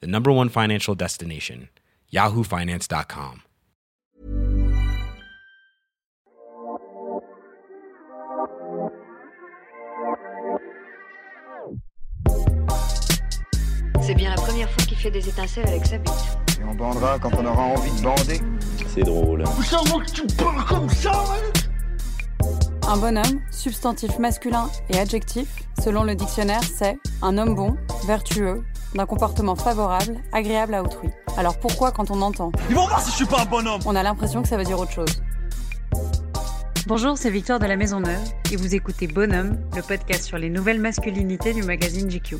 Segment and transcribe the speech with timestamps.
[0.00, 1.68] the number one financial destination,
[2.12, 3.42] yahoofinance.com.
[14.06, 16.12] C'est bien la première fois qu'il fait des étincelles avec sa bite.
[16.60, 18.40] Et on bandera quand on aura envie de bander.
[18.86, 19.44] C'est drôle.
[22.86, 25.48] Un bonhomme, substantif masculin et adjectif,
[25.82, 27.76] selon le dictionnaire, c'est un homme bon,
[28.06, 28.62] vertueux,
[28.94, 31.08] d'un comportement favorable, agréable à autrui.
[31.38, 32.52] Alors pourquoi quand on entend?
[32.68, 34.64] Ils vont voir si je suis pas un bonhomme On a l'impression que ça veut
[34.64, 35.22] dire autre chose.
[36.86, 38.20] Bonjour, c'est Victoire de la Maison Neuve
[38.52, 42.36] et vous écoutez Bonhomme, le podcast sur les nouvelles masculinités du magazine GQ.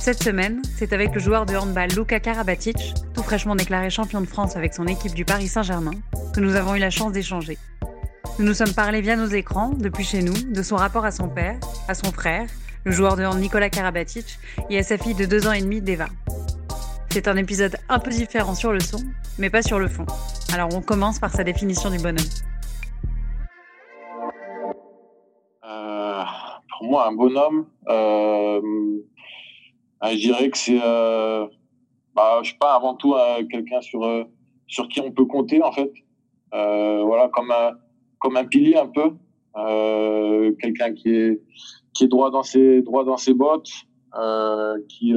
[0.00, 4.26] Cette semaine, c'est avec le joueur de handball Luka Karabatic, tout fraîchement déclaré champion de
[4.26, 5.92] France avec son équipe du Paris Saint-Germain,
[6.34, 7.56] que nous avons eu la chance d'échanger.
[8.36, 11.28] Nous nous sommes parlé via nos écrans, depuis chez nous, de son rapport à son
[11.28, 12.48] père, à son frère,
[12.82, 14.40] le joueur de hand Nicolas Karabatic,
[14.70, 16.06] et à sa fille de deux ans et demi, Deva.
[17.10, 18.98] C'est un épisode un peu différent sur le son,
[19.38, 20.04] mais pas sur le fond.
[20.52, 22.26] Alors on commence par sa définition du bonhomme.
[25.64, 26.22] Euh,
[26.76, 28.60] pour moi, un bonhomme, euh,
[30.02, 31.46] je dirais que c'est, euh,
[32.16, 34.26] bah, je sais pas, avant tout euh, quelqu'un sur
[34.66, 35.92] sur qui on peut compter en fait.
[36.50, 37.83] voilà, comme un
[38.18, 39.12] comme un pilier un peu,
[40.60, 41.40] quelqu'un qui est
[41.92, 43.70] qui est droit dans ses droit dans ses bottes,
[44.88, 45.14] qui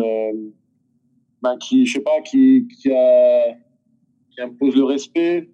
[1.42, 3.54] bah, qui je sais pas, qui qui a
[4.32, 5.50] qui impose le respect.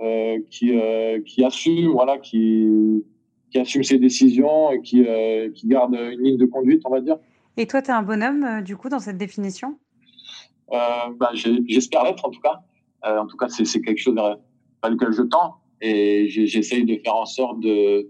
[0.00, 3.02] Euh, qui, euh, qui assume, voilà, qui,
[3.50, 7.00] qui assume ses décisions et qui, euh, qui garde une ligne de conduite, on va
[7.00, 7.16] dire.
[7.56, 9.78] Et toi, tu es un bonhomme, du coup, dans cette définition?
[10.70, 12.60] Bah, J'espère l'être, en tout cas.
[13.04, 14.16] en tout cas, c'est quelque chose
[14.86, 15.56] vers, lequel je tends.
[15.80, 18.08] Et j'essaye de faire en sorte de,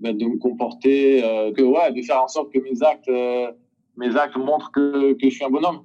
[0.00, 1.20] bah, de me comporter,
[1.56, 3.10] que, ouais, de faire en sorte que mes actes,
[3.96, 5.84] mes actes montrent que, que je suis un bonhomme.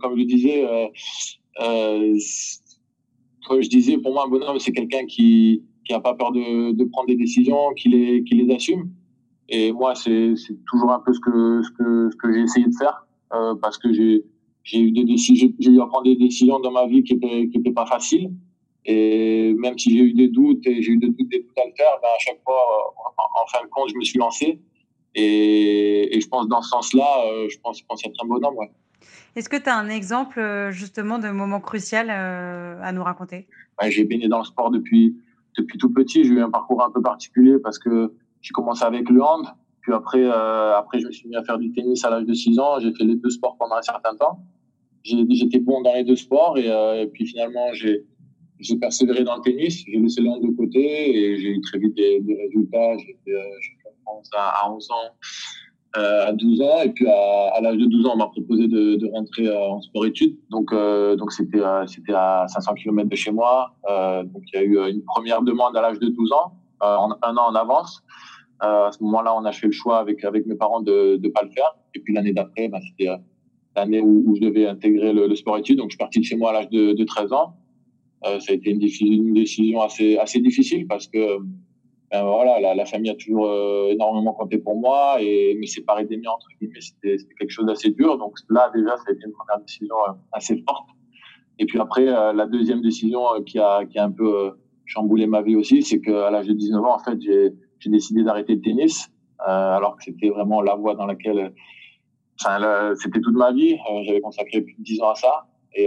[0.00, 0.66] comme je disais,
[1.58, 6.84] je disais, pour moi, un bonhomme, c'est quelqu'un qui qui n'a pas peur de, de,
[6.84, 8.90] prendre des décisions, qui les, qui les assume.
[9.48, 10.34] Et moi, c'est
[10.70, 13.78] toujours un peu ce que, ce que, ce que j'ai essayé de faire, euh, parce
[13.78, 14.24] que j'ai
[14.72, 18.30] eu eu à prendre des décisions dans ma vie qui étaient, qui pas faciles.
[18.84, 21.66] Et même si j'ai eu des doutes et j'ai eu des doutes, des doutes à
[21.66, 24.60] le faire, ben à chaque fois, en, en, fin de compte, je me suis lancé.
[25.14, 28.56] Et, et je pense dans ce sens-là, euh, je pense, je pense être un bonhomme,
[28.56, 28.72] ouais.
[29.34, 33.46] Est-ce que tu as un exemple euh, justement de moment crucial euh, à nous raconter?
[33.88, 35.16] J'ai baigné dans le sport depuis,
[35.56, 36.24] depuis tout petit.
[36.24, 38.12] J'ai eu un parcours un peu particulier parce que
[38.42, 39.46] j'ai commencé avec le hand.
[39.80, 42.34] Puis après, euh, après, je me suis mis à faire du tennis à l'âge de
[42.34, 42.78] 6 ans.
[42.78, 44.44] J'ai fait les deux sports pendant un certain temps.
[45.02, 48.04] J'étais bon dans les deux sports et, et puis finalement, j'ai
[48.62, 49.84] j'ai persévéré dans le tennis.
[49.86, 52.96] J'ai laissé hand de côté et j'ai eu très vite des, des résultats.
[52.98, 53.16] Fait
[53.60, 55.16] champion de France à, à 11 ans.
[55.98, 58.66] Euh, à 12 ans et puis à, à l'âge de 12 ans on m'a proposé
[58.66, 63.10] de, de rentrer euh, en sport études donc euh, donc c'était c'était à 500 km
[63.10, 63.74] de chez moi
[64.24, 67.36] donc il y a eu une première demande à l'âge de 12 ans en un
[67.36, 68.02] an en avance
[68.60, 71.42] à ce moment-là on a fait le choix avec avec mes parents de de pas
[71.42, 73.10] le faire et puis l'année d'après bah, c'était
[73.76, 76.24] l'année où, où, je devais intégrer le, le, sport études donc je suis parti de
[76.24, 77.54] chez moi à l'âge de, de 13 ans
[78.24, 81.38] ça a été une, une décision assez assez difficile parce que
[82.12, 86.04] ben voilà, la, la, famille a toujours euh, énormément compté pour moi et me séparer
[86.04, 88.18] des miens entre guillemets, c'était quelque chose d'assez dur.
[88.18, 90.88] Donc là déjà, ça a été une première décision euh, assez forte.
[91.58, 94.52] Et puis après, euh, la deuxième décision qui a qui a un peu
[94.84, 98.56] chamboulé ma vie aussi, c'est qu'à l'âge de 19 ans, en fait, j'ai décidé d'arrêter
[98.56, 101.54] le tennis, alors que c'était vraiment la voie dans laquelle,
[102.38, 103.78] enfin, c'était toute ma vie.
[104.02, 105.86] J'avais consacré plus de 10 ans à ça et,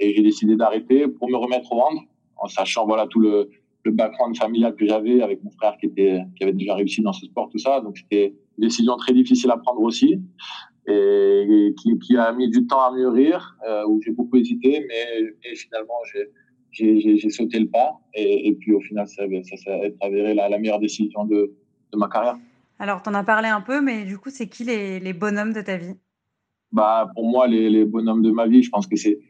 [0.00, 1.98] et j'ai décidé d'arrêter pour me remettre au hand,
[2.36, 3.48] en sachant voilà tout le
[3.90, 7.26] background familial que j'avais avec mon frère qui était qui avait déjà réussi dans ce
[7.26, 10.20] sport tout ça donc c'était une décision très difficile à prendre aussi
[10.88, 15.94] et, qui, a mis du temps à mûrir euh, où j'ai beaucoup hésité mais, finalement
[16.72, 19.24] j'ai sauté le pas et, puis au final ça,
[19.56, 19.70] ça
[20.00, 21.54] avéré la, meilleure décision de,
[21.94, 22.36] ma carrière.
[22.78, 25.60] Alors tu en as parlé un peu mais du coup c'est qui les bonhommes de
[25.60, 25.96] ta vie?
[26.72, 29.20] Bah pour moi les, les bonhommes de ma vie je pense que c'est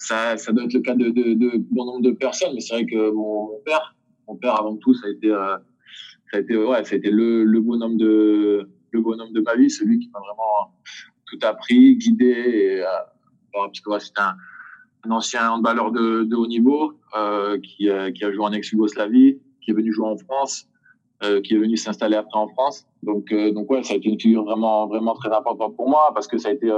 [0.00, 2.74] ça, ça doit être le cas de, de, de bon nombre de personnes, mais c'est
[2.74, 3.94] vrai que mon, mon, père,
[4.26, 5.56] mon père avant tout, ça a été, euh,
[6.30, 9.54] ça a été, ouais, ça a été le, le bonhomme de, le bonhomme de ma
[9.56, 10.74] vie, celui qui m'a vraiment
[11.26, 12.24] tout appris, guidé.
[12.24, 12.84] Et,
[13.52, 14.36] parce que c'était un,
[15.10, 16.94] ancien handballeur de, de haut niveau
[17.62, 20.69] qui, qui a joué en ex-Yougoslavie, qui est venu jouer en France,
[21.44, 22.86] qui est venu s'installer après en France.
[23.02, 26.26] Donc, donc ouais, ça a été une figure vraiment, vraiment très importante pour moi parce
[26.26, 26.70] que ça a été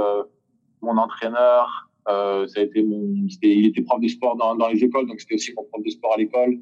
[0.83, 4.83] mon entraîneur, euh, ça a été mon, il était prof de sport dans, dans les
[4.83, 6.59] écoles, donc c'était aussi mon prof de sport à l'école.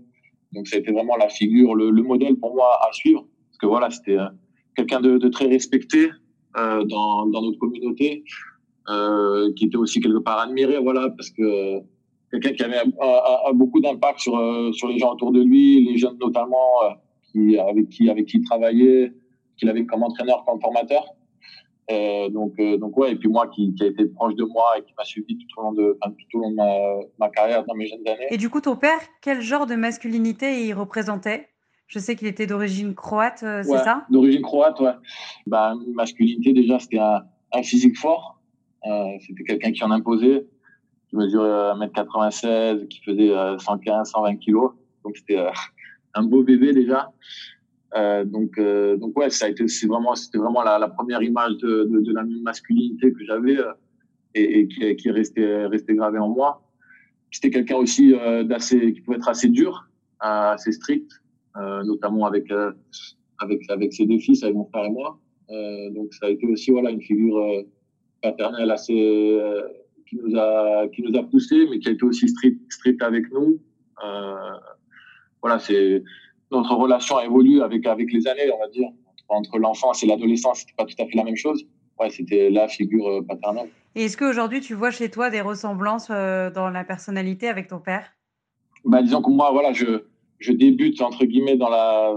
[0.54, 3.57] Donc ça a été vraiment la figure, le, le, modèle pour moi à suivre, parce
[3.57, 4.28] que voilà, c'était euh,
[4.75, 6.10] quelqu'un de, de, très respecté
[6.57, 8.24] euh, dans, dans notre communauté,
[8.89, 11.80] euh, qui était aussi quelque part admiré, voilà, parce que
[12.31, 15.83] quelqu'un qui avait a, a, beaucoup d'impact sur euh, sur les gens autour de lui,
[15.83, 16.69] les jeunes notamment,
[17.31, 19.13] qui avec qui avec qui il travaillait,
[19.57, 21.16] qu'il avait comme entraîneur, comme formateur.
[21.89, 24.78] Euh, donc, euh, donc ouais, et puis moi qui, qui, a été proche de moi
[24.78, 26.68] et qui m'a suivi tout au long de, enfin, tout au long de ma,
[27.19, 28.28] ma, carrière dans mes jeunes années.
[28.30, 31.50] Et du coup, ton père, quel genre de masculinité il représentait?
[31.88, 34.06] Je sais qu'il était d'origine croate, euh, c'est ouais, ça?
[34.10, 34.94] D'origine croate, ouais.
[35.48, 38.39] Bah, masculinité, déjà, c'était un, un, physique fort.
[38.86, 40.48] Euh, c'était quelqu'un qui en imposait,
[41.10, 44.72] qui mesurait 1m96, qui faisait 115, 120 kilos.
[45.04, 45.44] Donc, c'était
[46.13, 47.12] un beau bébé déjà.
[47.96, 51.58] Euh, donc, euh, donc ouais, ça a été, c'est vraiment, c'était vraiment la, première image
[51.58, 53.74] de, de, de, la masculinité que j'avais euh,
[54.34, 56.66] et, et, qui, qui est restée, restée gravée en moi.
[57.31, 61.12] C'était quelqu'un aussi euh, d'assez, qui pouvait être assez dur, assez strict,
[61.56, 62.52] notamment avec
[63.40, 65.19] avec avec ses deux fils, avec mon frère et moi.
[65.96, 67.66] donc ça a été aussi voilà une figure
[68.22, 69.40] paternelle assez
[70.07, 73.31] qui nous a qui nous a poussé, mais qui a été aussi strict strict avec
[73.31, 73.60] nous.
[75.42, 76.04] Voilà, c'est
[76.52, 78.90] notre relation a évolué avec avec les années, on va dire.
[79.30, 81.64] Entre l'enfance et l'adolescence, c'était pas tout à fait la même chose.
[81.98, 83.70] Ouais, c'était la figure euh, paternelle.
[83.96, 87.80] Et est-ce qu'aujourd'hui, tu vois chez toi des ressemblances euh, dans la personnalité avec ton
[87.80, 88.12] père?
[88.84, 90.04] Bah, Disons que moi, voilà, je,
[90.40, 92.14] je débute, entre guillemets, dans la,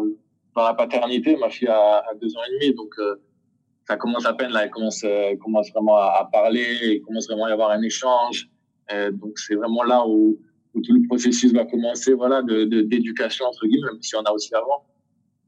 [0.54, 1.36] dans la paternité.
[1.36, 3.16] Ma fille a, a deux ans et demi, donc euh,
[3.86, 7.28] ça commence à peine, là, elle commence, euh, commence vraiment à, à, parler, il commence
[7.28, 8.48] vraiment à y avoir un échange.
[9.12, 10.38] donc c'est vraiment là où,
[10.74, 14.32] où tout le processus va commencer, voilà, de, d'éducation entre guillemets, même si on a
[14.32, 14.84] aussi avant.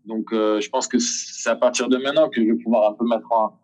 [0.05, 2.95] Donc, euh, je pense que c'est à partir de maintenant que je vais pouvoir un
[2.95, 3.59] peu mettre en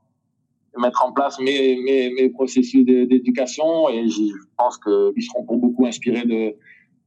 [0.79, 4.23] mettre en place mes mes, mes processus d'éducation et je
[4.57, 6.55] pense qu'ils seront pour beaucoup inspirés de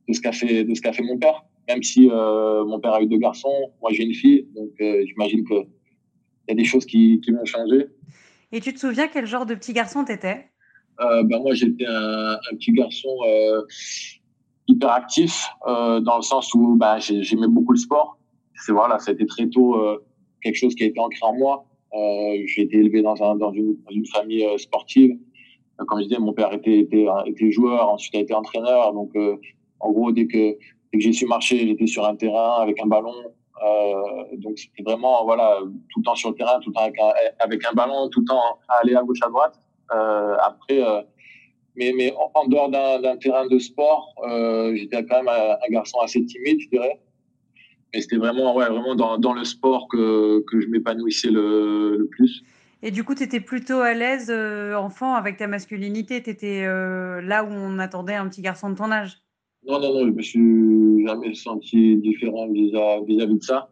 [0.07, 1.44] de ce qu'a fait de ce qu'a fait mon père.
[1.68, 5.04] Même si euh, mon père a eu deux garçons, moi j'ai une fille, donc euh,
[5.07, 7.88] j'imagine que il y a des choses qui qui vont changer.
[8.52, 10.46] Et tu te souviens quel genre de petit garçon t'étais?
[11.02, 13.62] Euh, ben moi j'étais un, un, petit garçon euh,
[14.67, 18.17] hyper actif euh, dans le sens où bah, j'aimais beaucoup le sport.
[18.56, 20.03] C'est voilà, été très tôt euh,
[20.41, 21.65] quelque chose qui a été ancré en moi.
[21.94, 25.17] Euh, j'ai été élevé dans, un, dans, une, dans une famille euh, sportive.
[25.79, 28.94] Euh, comme je disais, mon père était, était, était joueur, ensuite a été entraîneur.
[28.94, 29.12] Donc,
[29.79, 30.57] en gros, dès que, dès
[30.94, 33.13] que j'ai su marcher, j'étais sur un terrain avec un ballon.
[34.38, 35.59] donc, c'était vraiment voilà,
[35.89, 38.21] tout le temps sur le terrain, tout le temps avec un, avec un ballon, tout
[38.21, 39.59] le temps à aller à gauche, à droite.
[39.89, 40.81] après,
[41.75, 45.72] mais, mais en, en dehors d'un terrain de sport, euh, j'étais quand même un, un,
[45.72, 47.00] garçon assez timide, je dirais.
[47.94, 52.07] Mais c'était vraiment, ouais, vraiment dans, dans, le sport que, que je m'épanouissais le, le,
[52.07, 52.44] plus.
[52.81, 56.22] Et du coup, tu étais plutôt à l'aise, euh, enfant, avec ta masculinité?
[56.22, 59.18] Tu étais euh, là où on attendait un petit garçon de ton âge?
[59.68, 63.69] Non, non, non, je me suis jamais senti différent vis-à-vis -vis de ça.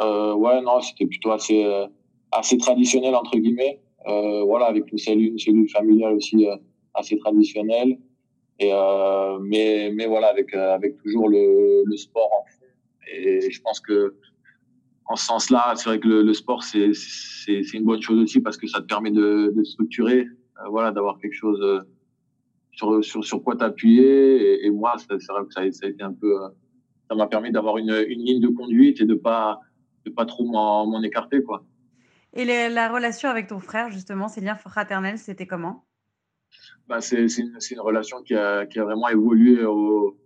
[0.00, 1.64] Ouais, non, c'était plutôt assez,
[2.32, 3.80] assez traditionnel, entre guillemets.
[4.04, 6.46] Voilà, avec une cellule, une cellule familiale aussi
[6.94, 7.98] assez traditionnel.
[8.60, 12.66] Euh, mais voilà avec euh, toujours le, sport en fond.
[13.12, 14.16] Et je pense que
[15.06, 16.92] en ce sens-là, c'est vrai que le, sport c'est
[17.72, 21.34] une bonne chose aussi parce que ça te permet de, structurer, euh, voilà, d'avoir quelque
[21.34, 21.84] chose
[22.72, 24.64] sur quoi t'appuyer.
[24.66, 26.34] Et, moi, c'est vrai que ça, a été un peu,
[27.08, 29.60] ça m'a permis d'avoir une ligne de conduite et de pas
[30.10, 31.64] pas trop m'en écarter quoi.
[32.34, 35.87] Et la relation avec ton frère, justement, ces liens fraternels, c'était comment?
[36.88, 40.16] Bah, c'est une, relation qui a, vraiment évolué au,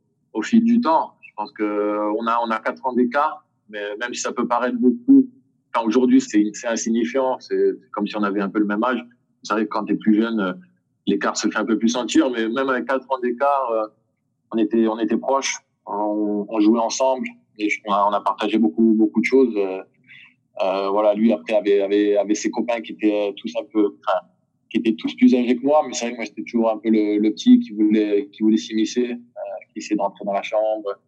[0.42, 1.14] fil du temps.
[1.20, 4.46] Je pense que on a on a quatre ans d'écart, mais même si ça peut
[4.46, 5.28] paraître beaucoup,
[5.74, 7.38] enfin, aujourd'hui c'est insignifiant.
[7.40, 9.04] C'est comme si on avait un peu le même âge.
[9.50, 10.60] Vrai que quand tu es plus jeune,
[11.06, 13.90] l'écart se fait un peu plus sentir, mais même avec quatre ans d'écart,
[14.52, 17.26] on était proches, on, jouait ensemble
[17.58, 19.56] et on a, partagé beaucoup de choses.
[20.60, 23.96] Euh, voilà, lui après avait ses copains qui étaient tous un peu,
[24.72, 26.78] qui étaient tous plus âgés que moi, mais c'est vrai que moi j'étais toujours un
[26.78, 29.40] peu le, petit qui voulait qui voulait s'immiscer, euh,
[29.72, 30.98] qui essayait d'entrer dans la chambre,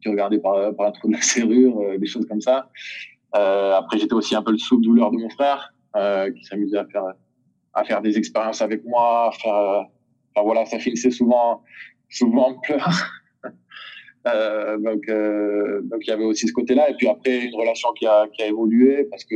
[0.00, 2.70] qui regardait par, la trou de la serrure, euh, des choses comme ça.
[3.34, 5.74] Euh, après j'étais aussi un peu le souffle-douleur de mon frère,
[6.36, 7.02] qui s'amusait à faire
[7.74, 11.62] à faire des expériences avec moi, à faire, enfin voilà, ça finissait souvent
[12.08, 13.10] souvent en pleurs.
[14.78, 15.10] donc
[15.90, 18.42] donc il y avait aussi ce côté-là, et puis après une relation qui a qui
[18.42, 19.34] a évolué parce que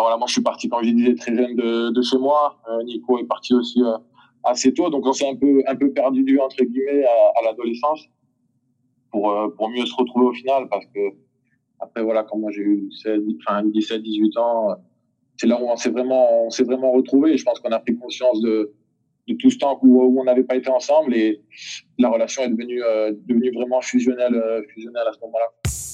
[0.00, 2.58] voilà, moi, je suis parti, quand je disais, très jeune de, chez moi.
[2.68, 3.96] Euh, Nico est parti aussi euh,
[4.44, 4.90] assez tôt.
[4.90, 8.04] Donc, on s'est un peu, un peu perdu du, entre guillemets, à, l'adolescence
[9.10, 10.68] pour, euh, pour mieux se retrouver au final.
[10.68, 11.00] Parce que,
[11.80, 14.76] après, voilà, quand moi j'ai eu 17, 18 ans,
[15.36, 17.32] c'est là où on s'est vraiment, on vraiment retrouvé.
[17.32, 18.72] Et je pense qu'on a pris conscience de,
[19.28, 21.42] de tout ce temps où, où on n'avait pas été ensemble et
[21.98, 22.80] la relation est devenue,
[23.26, 25.85] devenue vraiment fusionnelle, fusionnelle à ce moment-là.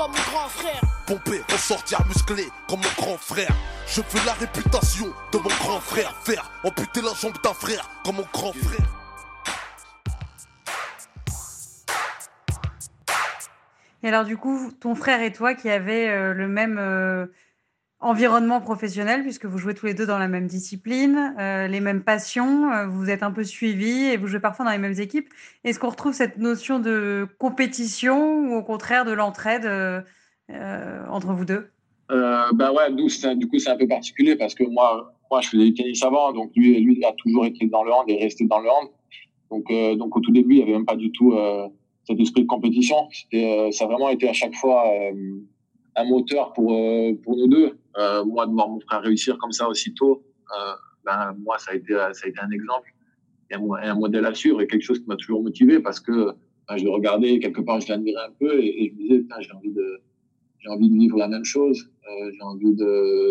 [0.00, 0.80] Comme mon grand frère.
[1.06, 3.50] Pompé, ressortir musclé comme mon grand frère.
[3.86, 6.14] Je fais la réputation de mon grand frère.
[6.24, 8.86] Faire amputer la jambe d'un frère comme mon grand frère.
[14.02, 17.26] Et alors du coup, ton frère et toi qui avez euh, le même euh,
[18.00, 22.02] environnement professionnel, puisque vous jouez tous les deux dans la même discipline, euh, les mêmes
[22.02, 25.28] passions, euh, vous êtes un peu suivis et vous jouez parfois dans les mêmes équipes.
[25.64, 31.44] Est-ce qu'on retrouve cette notion de compétition ou au contraire de l'entraide euh, entre vous
[31.44, 31.70] deux?
[32.08, 35.64] Ben ouais, nous, du coup, c'est un peu particulier parce que moi, moi, je faisais
[35.64, 38.58] du tennis avant, donc lui, lui a toujours été dans le hand et resté dans
[38.58, 38.88] le hand.
[39.48, 41.32] Donc, donc au tout début, il n'y avait même pas du tout
[42.08, 43.08] cet esprit de compétition.
[43.30, 44.90] ça a vraiment été à chaque fois
[45.96, 46.68] un moteur pour,
[47.22, 47.78] pour nous deux.
[47.96, 50.24] Euh, moi, de voir mon frère réussir comme ça aussitôt,
[50.56, 50.72] euh,
[51.04, 52.94] ben, moi, ça a, été, ça a été un exemple
[53.50, 56.32] et un, modèle à suivre et quelque chose qui m'a toujours motivé parce que
[56.68, 59.52] ben, je le regardais, quelque part, je l'admirais un peu et, je me disais, j'ai
[59.52, 60.00] envie de
[60.60, 62.74] j'ai envie de vivre la même chose, euh, j'ai envie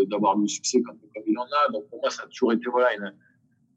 [0.07, 1.71] d'avoir du succès comme, comme il en a.
[1.71, 3.13] Donc pour moi, ça a toujours été voilà une,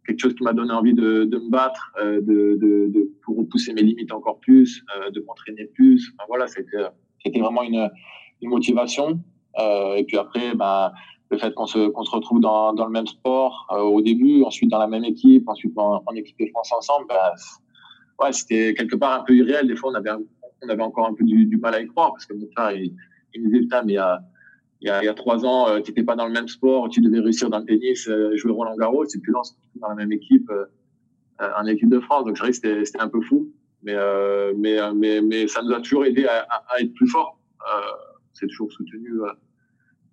[0.06, 3.36] quelque chose qui m'a donné envie de, de me battre, euh, de, de, de, pour
[3.36, 6.12] repousser mes limites encore plus, euh, de m'entraîner plus.
[6.14, 7.90] Enfin, voilà, c'était vraiment une,
[8.42, 9.20] une motivation.
[9.58, 10.92] Euh, et puis après, bah,
[11.30, 14.42] le fait qu'on se, qu'on se retrouve dans, dans le même sport euh, au début,
[14.42, 17.32] ensuite dans la même équipe, ensuite en, en équipe de France ensemble, bah,
[18.20, 19.66] ouais, c'était quelque part un peu irréel.
[19.66, 20.10] Des fois, on avait,
[20.62, 22.72] on avait encore un peu du, du mal à y croire parce que mon frère,
[22.72, 22.94] il,
[23.34, 24.20] il me disait, putain, mais il y a,
[24.82, 27.20] il y a, trois ans, euh, tu n'étais pas dans le même sport, tu devais
[27.20, 29.94] réussir dans le tennis, euh, jouer Roland Garros, et puis là, on se dans la
[29.94, 30.66] même équipe, euh,
[31.56, 32.24] en équipe de France.
[32.24, 33.48] Donc, je dirais que c'était, un peu fou.
[33.84, 37.08] Mais, euh, mais, mais, mais ça nous a toujours aidé à, à, à être plus
[37.08, 37.38] fort.
[38.42, 39.32] C'est toujours soutenu euh,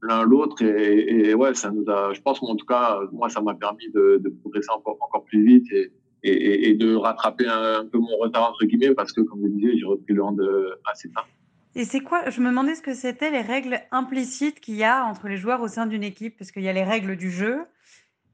[0.03, 3.41] l'un l'autre et, et, ouais ça nous a je pense en tout cas moi ça
[3.41, 5.91] m'a permis de, de, progresser encore encore plus vite et,
[6.23, 9.49] et, et de rattraper un, un, peu mon retard entre guillemets parce que comme je
[9.49, 10.41] disais j'ai repris le hand
[10.85, 11.27] assez tard
[11.75, 15.05] et c'est quoi Je me demandais ce que c'était les règles implicites qu'il y a
[15.05, 17.59] entre les joueurs au sein d'une équipe, parce qu'il y a les règles du jeu,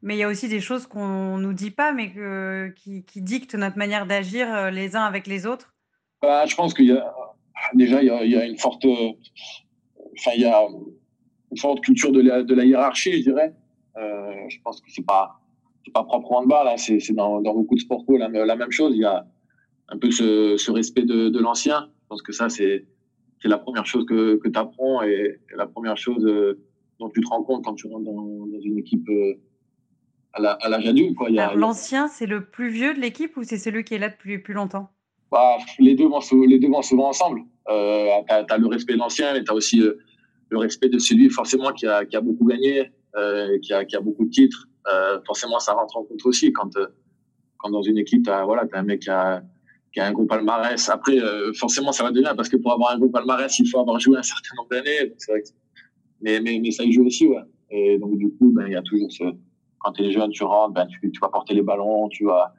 [0.02, 3.22] mais il y a aussi des choses qu'on nous dit pas, mais que, qui, qui
[3.22, 5.74] dictent notre manière d'agir euh, les uns avec les autres.
[6.22, 7.14] Bah, je pense qu'il y a
[7.74, 8.86] déjà il y a, il y a une forte
[10.19, 10.67] enfin, il y a
[11.51, 13.53] une forte culture de la, de la hiérarchie, je dirais.
[13.98, 15.39] Euh, je pense que c'est pas,
[15.86, 16.77] c'est pas proprement de hein.
[16.77, 18.93] c'est, dans, dans beaucoup de sports la, la même chose.
[18.95, 19.25] Il y a
[19.89, 21.89] un peu ce, ce respect de, de l'ancien.
[22.03, 22.86] Je pense que ça, c'est,
[23.41, 26.60] c'est la première chose que, que tu apprends et, et, la première chose euh,
[27.00, 29.36] dont tu te rends compte quand tu rentres dans, dans une équipe euh,
[30.34, 31.17] à, la, à l'âge adulte.
[31.38, 34.39] A, l'ancien, c'est le plus vieux de l'équipe ou c'est celui qui est là depuis
[34.39, 34.89] plus longtemps?
[35.36, 36.22] Bah, les, deux vont,
[36.82, 37.42] souvent ensemble.
[37.68, 40.00] Euh, tu as, le respect de l'ancien, mais tu as aussi euh,
[40.48, 44.70] le respect de celui forcément qui a, beaucoup gagné, euh, qui, a, beaucoup de titres.
[44.89, 46.72] Euh, forcément, ça rentre en compte aussi quand,
[47.70, 49.44] dans une équipe, tu as, un mec qui a,
[49.98, 50.88] un gros palmarès.
[50.88, 51.18] Après,
[51.54, 54.00] forcément, ça va de bien parce que pour avoir un gros palmarès, il faut avoir
[54.00, 55.13] joué un certain nombre d'années.
[56.22, 57.44] Mais ça y joue aussi, ouais.
[57.72, 59.25] Et donc, du coup, ben, il y a toujours ce,
[59.80, 62.54] quand tu es jeune, tu rentres, ben, tu, tu vas porter les ballons, tu vas,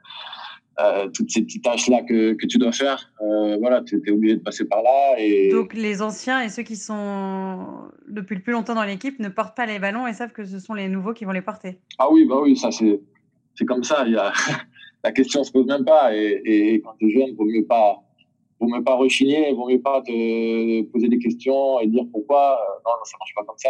[0.79, 3.11] euh, toutes ces petites tâches-là que, que tu dois faire.
[3.21, 5.15] Euh, voilà, tu es obligé de passer par là.
[5.17, 5.49] Et...
[5.49, 9.57] Donc les anciens et ceux qui sont depuis le plus longtemps dans l'équipe ne portent
[9.57, 11.79] pas les ballons et savent que ce sont les nouveaux qui vont les porter.
[11.97, 14.03] Ah oui, bah oui, ça c'est comme ça.
[14.05, 14.31] Il y a
[15.03, 16.15] la question se pose même pas.
[16.15, 18.03] Et, et quand tu es jeune, vaut mieux pas
[18.59, 22.59] vaut mieux pas rechigner, vaut mieux pas te poser des questions et dire pourquoi.
[22.85, 23.69] Non, non ça marche pas comme ça.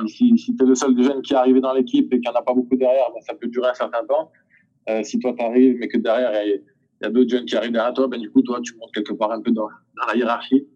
[0.00, 2.30] Euh, si si tu es le seul jeune qui est arrivé dans l'équipe et qu'il
[2.30, 4.30] n'y en a pas beaucoup derrière, ben, ça peut durer un certain temps.
[4.88, 6.62] Euh, si toi t'arrives, mais que derrière il
[7.02, 8.92] y a, a d'autres jeunes qui arrivent derrière toi, ben du coup toi tu montes
[8.94, 10.66] quelque part un peu dans, dans la hiérarchie.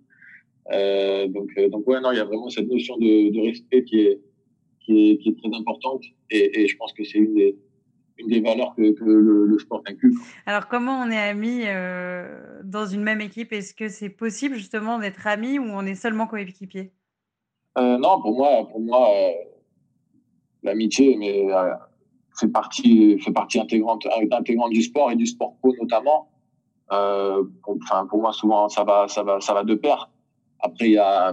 [0.73, 3.85] Euh, donc euh, donc ouais non, il y a vraiment cette notion de, de respect
[3.85, 4.21] qui est,
[4.81, 7.57] qui est qui est très importante et, et je pense que c'est une des
[8.19, 10.15] une des valeurs que, que le, le, sport inclut.
[10.45, 13.53] Alors comment on est amis euh, dans une même équipe?
[13.53, 16.93] Est-ce que c'est possible justement d'être amis ou on est seulement coéquipiers?
[17.79, 19.09] Euh, Non, pour moi pour moi
[20.63, 21.47] l'amitié mais
[22.41, 26.31] fait partie, fait partie intégrante, intégrante du sport et du sport pro notamment.
[26.93, 27.79] Euh, pour,
[28.09, 30.11] pour moi, souvent, ça va, ça va, ça va de pair.
[30.61, 31.33] Après, il y a,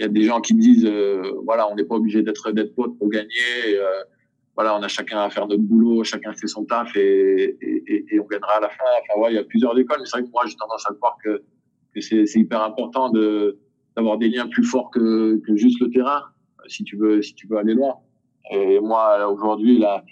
[0.00, 2.96] y a des gens qui disent, euh, voilà, on n'est pas obligé d'être, d'être potes
[2.98, 3.28] pour gagner.
[3.68, 4.02] Euh,
[4.54, 7.56] voilà, on a chacun à faire notre boulot, chacun fait son taf et,
[8.20, 8.84] on gagnera à la fin.
[9.02, 10.94] Enfin, ouais, il y a plusieurs écoles, mais c'est vrai que moi, j'ai tendance à
[10.94, 11.42] croire que,
[11.94, 13.58] que c'est, c'est hyper important de,
[13.96, 16.22] d'avoir des liens plus forts que, que juste le terrain,
[16.66, 17.96] si tu veux, si tu veux aller loin.
[18.50, 20.04] Et moi, aujourd'hui, là,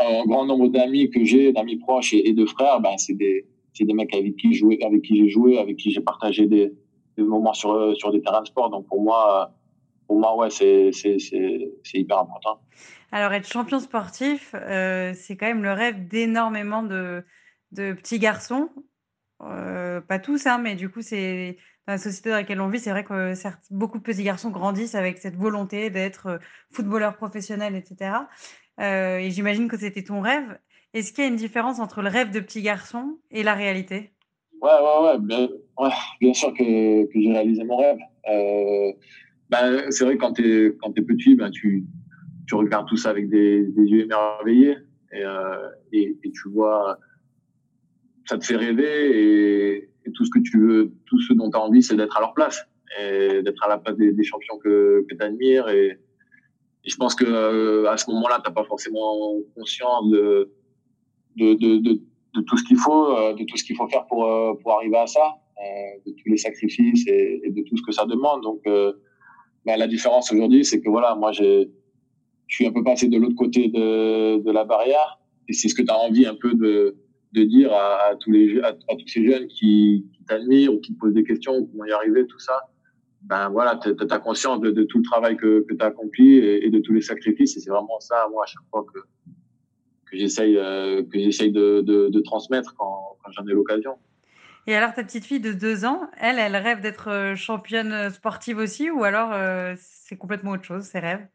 [0.00, 3.46] un grand nombre d'amis que j'ai, d'amis proches et, de frères, ben, c'est des,
[3.78, 6.72] des mecs avec qui jouer, avec qui j'ai joué, avec qui j'ai partagé des,
[7.18, 8.70] moments sur, sur des terrains de sport.
[8.70, 9.52] Donc pour moi,
[10.06, 12.60] pour moi, ouais, c'est, c'est hyper important.
[13.12, 17.22] Alors être champion sportif, euh, c'est quand même le rêve d'énormément de,
[17.72, 18.70] de petits garçons.
[19.42, 22.90] Euh, pas tous, hein, mais du coup, c'est la société dans laquelle on vit, c'est
[22.90, 23.34] vrai que
[23.70, 26.38] beaucoup de petits garçons grandissent avec cette volonté d'être euh,
[26.70, 28.12] footballeur professionnel, etc.
[28.80, 30.58] Euh, et j'imagine que c'était ton rêve.
[30.94, 34.12] Est-ce qu'il y a une différence entre le rêve de petit garçon et la réalité?
[34.60, 35.48] Ouais, ouais, bien,
[35.78, 37.98] ouais, bien sûr que, que j'ai réalisé mon rêve.
[38.28, 38.92] Euh,
[39.50, 41.84] ben, c'est vrai que quand tu es, es petit, ben, tu,
[42.46, 44.76] tu regardes tout ça avec des, yeux émerveillés
[45.14, 46.98] euh, et, et, tu vois,
[48.26, 51.56] ça te fait rêver et, et, tout ce que tu veux, tout ce dont tu
[51.56, 52.66] as envie, c'est d'être à leur place
[53.00, 55.98] et d'être à la place des, des champions que, que tu admires et,
[56.84, 60.50] et je pense que euh, à ce moment-là, t'as pas forcément conscience de
[61.36, 64.26] de, de, de, tout ce qu'il faut, euh, de tout ce qu'il faut faire pour
[64.26, 65.36] euh, pour arriver à ça,
[66.04, 68.42] de tous les sacrifices et, et, de tout ce que ça demande.
[68.42, 68.62] Donc,
[69.64, 71.68] bah, la différence aujourd'hui, c'est que voilà, moi, je
[72.48, 75.82] suis un peu passé de l'autre côté de, de la barrière, et c'est ce que
[75.82, 76.96] tu as envie un peu de
[77.32, 80.80] de dire à, à tous les à, à, tous ces jeunes qui, qui t'admirent ou
[80.80, 82.68] qui te posent des questions, comment y arriver, tout ça
[83.22, 86.38] ben voilà, tu as conscience de, de, tout le travail que, que tu as accompli
[86.38, 87.56] et, et, de tous les sacrifices.
[87.56, 88.98] Et c'est vraiment ça, moi, à chaque fois que,
[90.10, 93.92] que j'essaye euh, que j'essaye de, de, de, transmettre quand, quand j'en ai l'occasion.
[94.66, 98.58] Et alors, ta petite fille de deux ans, elle, elle rêve d'être euh, championne sportive
[98.58, 101.26] aussi ou alors euh, c'est complètement autre chose, ses rêves?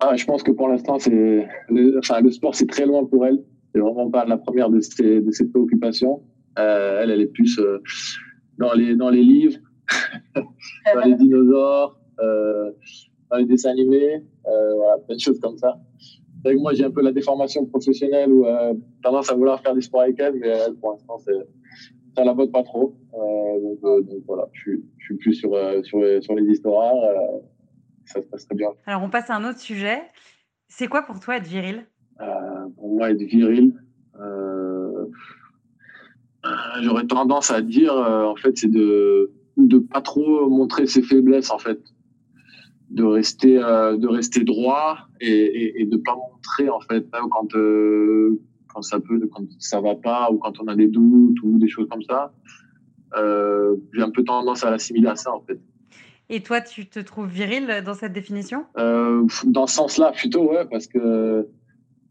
[0.00, 3.26] Ah, Je pense que pour l'instant, c'est le, enfin, le sport, c'est très loin pour
[3.26, 3.38] elle.
[3.72, 6.22] C'est vraiment pas la première de ses, de ses préoccupations.
[6.58, 7.58] Euh, elle, elle est plus
[8.58, 9.58] dans, les, dans les livres
[10.94, 12.70] dans les dinosaures, euh,
[13.30, 15.78] dans les dessins animés, euh, voilà, plein de choses comme ça.
[16.44, 19.82] Que moi, j'ai un peu la déformation professionnelle ou euh, tendance à vouloir faire du
[19.82, 21.18] sport avec elle, mais elle, pour l'instant,
[22.16, 22.96] ça la botte pas trop.
[23.14, 26.94] Euh, donc, euh, donc, voilà, je je suis plus sur, euh, sur, sur les histoires.
[28.06, 28.70] ça se passe très bien.
[28.86, 30.02] Alors, on passe à un autre sujet.
[30.68, 31.86] C'est quoi pour toi être viril?
[32.18, 33.74] Pour moi, être viril,
[36.80, 41.58] j'aurais tendance à dire, en fait, c'est de de pas trop montrer ses faiblesses en
[41.58, 41.80] fait.
[42.90, 47.54] De rester euh, de rester droit et, et, et, de pas montrer en fait quand
[47.54, 51.58] euh, quand ça peut quand ça va pas ou quand on a des doutes ou
[51.58, 52.34] des choses comme ça
[53.16, 55.58] euh, j'ai un peu tendance à l'assimiler à ça en fait.
[56.28, 58.66] Et toi tu te trouves viril dans cette définition?
[58.76, 61.48] Euh, dans ce sens là plutôt ouais parce que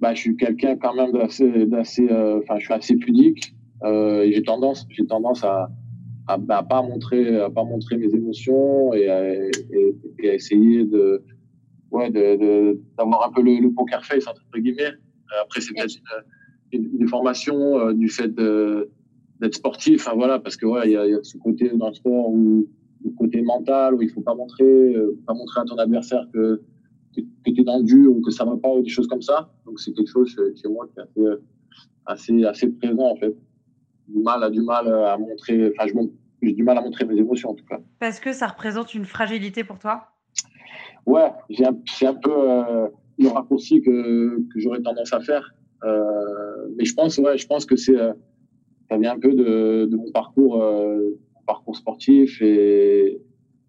[0.01, 4.23] bah, je suis quelqu'un quand même d'assez d'assez euh, enfin je suis assez pudique euh,
[4.23, 5.69] et j'ai tendance j'ai tendance à
[6.27, 9.51] à, à, pas montrer à pas montrer mes émotions et à, et,
[10.19, 11.23] et à essayer de
[11.91, 14.91] ouais de d'avoir un peu le, le, poker face entre guillemets.
[15.43, 15.95] Après c'est peut-être
[16.73, 20.97] une, une, déformation euh, du fait d'être sportif enfin voilà parce que ouais il y
[20.97, 22.65] a, y a, ce côté dans le sport où
[23.03, 24.63] le côté mental où il faut pas montrer
[24.95, 26.61] euh, pas montrer à ton adversaire que
[27.15, 29.21] que, tu es dans le dur ou que ça va pas ou des choses comme
[29.21, 31.41] ça donc c'est quelque chose chez moi qui est assez
[32.05, 33.35] assez assez présent en fait
[34.07, 35.93] du mal à du mal à montrer enfin je
[36.41, 37.79] j'ai du mal à montrer mes émotions en tout cas.
[37.99, 40.07] Parce que ça représente une fragilité pour toi?
[41.05, 42.87] Ouais, c'est un peu euh,
[43.19, 45.53] le raccourci que, que j'aurais tendance à faire.
[45.83, 48.13] Euh, mais je pense, ouais, je pense que c'est euh,
[48.89, 53.21] ça vient un peu de, de mon parcours, mon parcours sportif et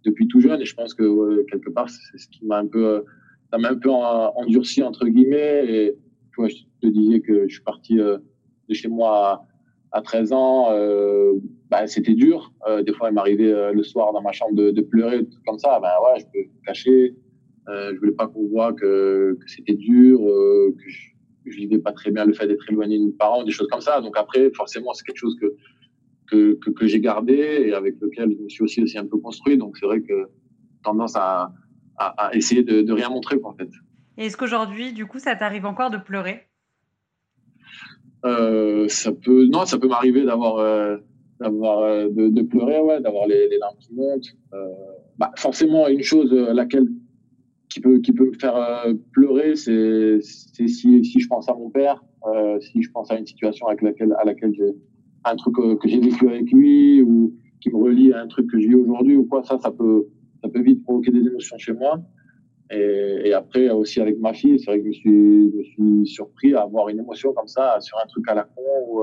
[0.05, 0.61] depuis tout jeune.
[0.61, 3.05] Et je pense que ouais, quelque part, c'est ce qui m'a un peu,
[3.53, 5.65] ça m'a un peu endurci entre guillemets.
[5.69, 5.95] Et
[6.31, 8.23] tu vois, je te disais que je suis parti de
[8.73, 9.47] chez moi
[9.93, 10.69] à, à 13 ans.
[10.71, 11.35] Euh,
[11.71, 12.53] bah, c'était dur.
[12.67, 15.79] Euh, des fois, il m'arrivait euh, le soir dans ma chambre de, pleurer, comme ça.
[15.81, 17.15] Ben ouais, je peux me cacher.
[17.69, 21.11] Euh, je voulais pas qu'on voit que, c'était dur, euh, que je,
[21.47, 23.81] je vivais pas très bien le fait d'être éloigné de mes parents, des choses comme
[23.81, 24.01] ça.
[24.01, 25.55] Donc après, forcément, c'est quelque chose que
[26.29, 27.35] que, que, que j'ai gardé
[27.67, 29.59] et avec lequel je me suis aussi, aussi un peu construit.
[29.59, 30.29] Donc c'est vrai que
[30.83, 31.53] tendance à,
[32.07, 33.69] à, à essayer de, de rien montrer, quoi, en fait.
[34.19, 36.47] Et est-ce qu'aujourd'hui, du coup, ça t'arrive encore de pleurer?
[38.25, 40.97] Euh, ça peut non ça peut m'arriver d'avoir euh,
[41.41, 44.29] d'avoir euh, de, de, pleurer, ouais, d'avoir les, les, larmes qui montent.
[44.55, 44.65] Euh,
[45.19, 46.87] bah, forcément, une chose laquelle
[47.69, 52.05] qui peut qui peut me faire pleurer, c'est si si je pense à mon père,
[52.61, 54.73] si je pense à une situation avec laquelle à laquelle j'ai
[55.25, 58.49] un truc que, que j'ai vécu avec lui ou qui me relie à un truc
[58.51, 60.07] que je vis aujourd'hui ou quoi, ça ça peut
[60.43, 62.01] ça peut vite provoquer des émotions chez moi.
[62.71, 66.89] Et, après aussi avec ma fille, c'est vrai que je me suis surpris à avoir
[66.89, 69.03] une émotion comme ça sur un truc à la con ou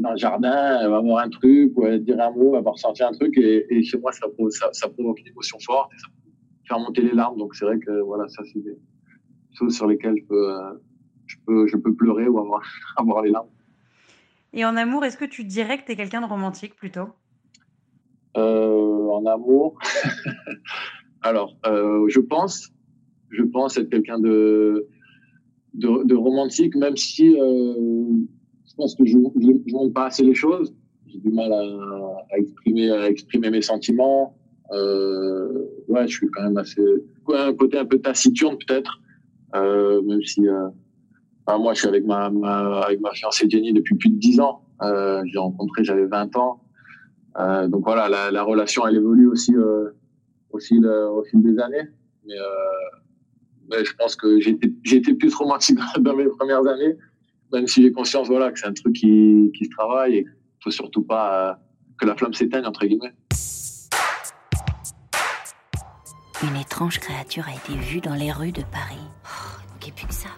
[0.00, 2.64] dans le jardin, elle va voir un truc, ou elle va dire un mot, elle
[2.64, 4.26] va ressentir un truc, et, chez moi, ça,
[4.88, 6.30] provoque une émotion forte, et ça peut
[6.68, 7.38] faire monter les larmes.
[7.38, 8.76] Donc c'est vrai que voilà, ça c'est des
[9.52, 10.24] choses sur lesquelles je
[11.46, 12.62] peux, euh, pleurer ou avoir,
[12.96, 13.48] avoir les larmes.
[14.52, 17.08] Et en amour, est-ce que tu dirais que tu es quelqu'un de romantique plutôt?
[18.36, 19.78] Euh, En amour,
[21.22, 22.70] alors euh, je pense,
[23.30, 24.86] je pense être quelqu'un de,
[25.74, 27.74] de, de, romantique, même si euh,
[28.68, 30.74] je pense que je ne montre pas assez les choses.
[31.06, 31.60] J'ai du mal à,
[32.32, 34.36] à, exprimer, à exprimer mes sentiments.
[34.72, 36.82] Euh, ouais, je suis quand même assez,
[37.34, 39.00] un côté un peu taciturne peut-être,
[39.54, 40.68] euh, même si euh,
[41.58, 44.62] moi je suis avec ma, ma, avec ma fiancée Jenny depuis plus de 10 ans.
[44.82, 46.60] Euh, j'ai rencontré, j'avais 20 ans.
[47.38, 49.90] Euh, donc voilà, la, la, relation elle évolue aussi euh,
[50.50, 50.88] au fil
[51.30, 51.88] fil des années.
[52.26, 52.34] Mais,
[53.70, 56.96] mais je pense que été plus romantique dans mes premières années
[57.52, 60.32] même si j'ai conscience voilà, que c'est un truc qui, qui se travaille et qu'il
[60.32, 61.54] ne faut surtout pas euh,
[61.98, 63.14] que la flamme s'éteigne, entre guillemets.
[66.42, 68.96] Une étrange créature a été vue dans les rues de Paris.
[69.24, 70.28] Oh, il plus que ça.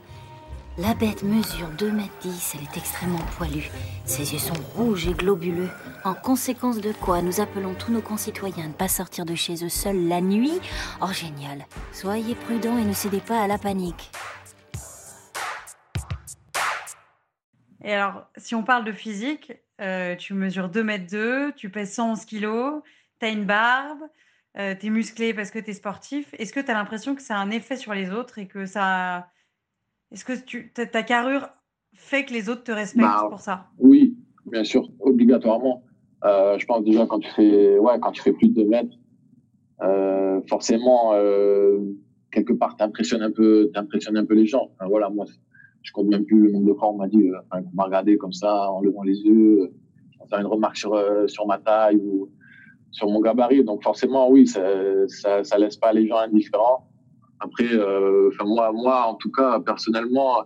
[0.81, 3.69] La bête mesure 2 mètres 10, elle est extrêmement poilue.
[4.05, 5.71] Ses yeux sont rouges et globuleux.
[6.05, 9.64] En conséquence de quoi, nous appelons tous nos concitoyens à ne pas sortir de chez
[9.64, 10.61] eux seuls la nuit.
[11.03, 11.67] Oh génial.
[11.93, 14.12] Soyez prudents et ne cédez pas à la panique.
[17.83, 21.93] Et alors, si on parle de physique, euh, tu mesures 2 mètres 2, tu pèses
[21.95, 22.83] 111 kilos,
[23.19, 24.03] tu as une barbe,
[24.59, 26.29] euh, tu es musclé parce que tu es sportif.
[26.38, 28.64] Est-ce que tu as l'impression que ça a un effet sur les autres et que
[28.64, 29.29] ça.
[30.11, 31.49] Est-ce que tu, ta, carrure
[31.94, 33.66] fait que les autres te respectent bah, pour ça?
[33.79, 34.16] Oui,
[34.47, 35.83] bien sûr, obligatoirement.
[36.25, 38.97] Euh, je pense déjà quand tu fais, ouais, quand tu fais plus de 2 mètres,
[39.83, 41.79] euh, forcément, euh,
[42.33, 44.71] quelque part, tu impressionnes un peu, un peu les gens.
[44.75, 45.27] Enfin, voilà, moi,
[45.83, 48.16] je compte même plus le nombre de fois on m'a dit, enfin, qu'on m'a regardé
[48.16, 49.73] comme ça, en levant les yeux,
[50.21, 52.31] en faire une remarque sur, sur ma taille ou
[52.90, 53.62] sur mon gabarit.
[53.62, 54.62] Donc forcément, oui, ça,
[55.07, 56.88] ça, ça laisse pas les gens indifférents.
[57.40, 60.44] Après, euh, enfin moi, moi, en tout cas, personnellement,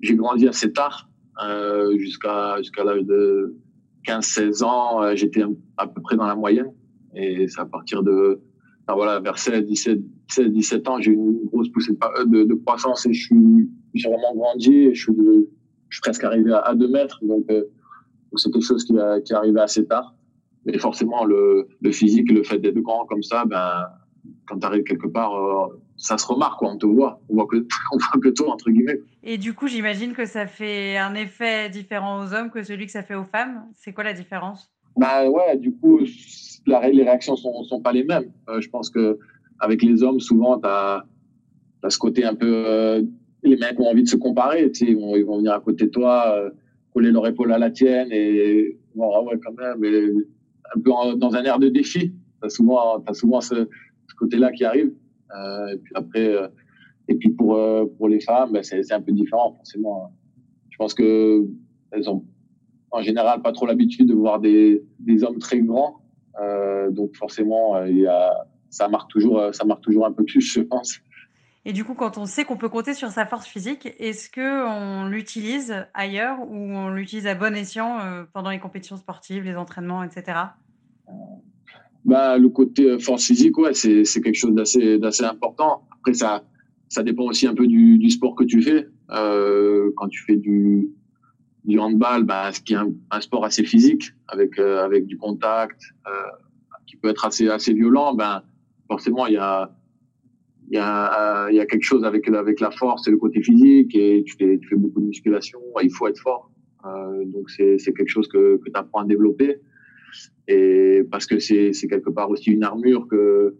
[0.00, 1.08] j'ai grandi assez tard,
[1.44, 3.54] euh, jusqu'à jusqu'à l'âge de
[4.06, 5.42] 15-16 ans, j'étais
[5.76, 6.72] à peu près dans la moyenne.
[7.14, 8.40] Et c'est à partir de,
[8.86, 12.44] enfin, voilà, vers 16, 17, 16, 17 ans, j'ai eu une grosse poussée de, de,
[12.44, 15.48] de croissance et je suis j'ai vraiment grandi et je suis, de,
[15.88, 17.18] je suis presque arrivé à, à 2 mètres.
[17.22, 17.64] Donc, euh,
[18.36, 20.14] c'est quelque chose qui, a, qui est arrivé assez tard.
[20.66, 23.86] Mais forcément, le, le physique, le fait d'être grand comme ça, ben,
[24.46, 26.70] quand tu arrives quelque part, euh, ça se remarque, quoi.
[26.70, 27.18] On te voit.
[27.30, 27.56] On voit que,
[27.92, 29.00] on voit que toi, entre guillemets.
[29.22, 32.92] Et du coup, j'imagine que ça fait un effet différent aux hommes que celui que
[32.92, 33.64] ça fait aux femmes.
[33.74, 34.70] C'est quoi la différence?
[34.96, 36.00] Bah ouais, du coup,
[36.66, 38.30] la, les réactions sont, sont pas les mêmes.
[38.50, 39.18] Euh, je pense que
[39.60, 41.04] avec les hommes, souvent, tu as,
[41.82, 43.02] as, ce côté un peu euh,
[43.42, 45.60] les mecs ont envie de se comparer, tu sais, ils vont, ils vont venir à
[45.60, 46.50] côté de toi, euh,
[46.92, 50.10] coller leur épaule à la tienne et bon, ah ouais, quand même, et,
[50.76, 52.12] un peu en, dans un air de défi.
[52.42, 54.92] T'as souvent, as souvent ce, ce côté-là qui arrive.
[55.32, 56.48] Euh, et puis après, euh,
[57.08, 60.12] et puis pour euh, pour les femmes, ben c'est un peu différent forcément.
[60.70, 61.46] Je pense que
[61.90, 62.24] elles ont
[62.90, 66.00] en général pas trop l'habitude de voir des des hommes très grands,
[66.90, 70.60] donc forcément, il y a ça marque toujours ça marque toujours un peu plus, je
[70.60, 71.00] pense.
[71.66, 75.06] Et du coup, quand on sait qu'on peut compter sur sa force physique, est-ce qu'on
[75.06, 77.98] l'utilise ailleurs ou on l'utilise à bon escient
[78.34, 80.40] pendant les compétitions sportives, les entraînements, etc.
[82.04, 85.82] bah, Le côté force physique, ouais, c'est quelque chose d'assez important.
[85.98, 86.44] Après, ça,
[86.88, 88.86] ça dépend aussi un peu du, du sport que tu fais.
[89.10, 90.88] Euh, quand tu fais du,
[91.64, 92.78] du handball, bah, ce qui est
[93.10, 96.10] un, sport assez physique, avec, euh, avec du contact, euh,
[96.86, 98.42] qui peut être assez, assez violent, ben,
[98.88, 99.70] forcément, il y a
[100.70, 103.42] il y a, il y a quelque chose avec, avec la force et le côté
[103.42, 105.60] physique et tu fais, tu fais beaucoup de musculation.
[105.82, 106.50] Il faut être fort.
[106.86, 109.60] Euh, donc c'est, c'est quelque chose que, que tu apprends à développer.
[110.48, 113.56] Et parce que c'est, quelque part aussi une armure que,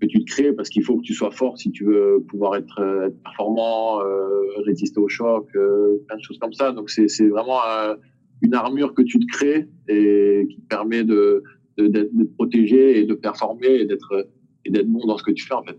[0.00, 2.56] que tu te crées parce qu'il faut que tu sois fort si tu veux pouvoir
[2.56, 6.72] être, être performant, euh, résister au choc, euh, plein de choses comme ça.
[6.72, 7.94] Donc c'est, vraiment euh,
[8.40, 11.42] une armure que tu te crées et qui te permet de,
[11.78, 14.28] d'être, protéger et de performer et d'être,
[14.64, 15.78] et d'être bon dans ce que tu fais en fait.